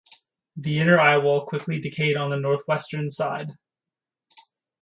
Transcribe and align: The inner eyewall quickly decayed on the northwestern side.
The 0.55 0.79
inner 0.79 0.99
eyewall 0.99 1.45
quickly 1.45 1.79
decayed 1.79 2.17
on 2.17 2.31
the 2.31 2.39
northwestern 2.39 3.11
side. 3.11 3.49